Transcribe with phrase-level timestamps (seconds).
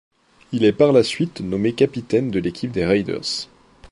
[0.51, 3.21] Il est par la suite nommé capitaine de l'équipe des Raiders.